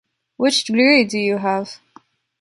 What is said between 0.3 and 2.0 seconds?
Which degree do you have?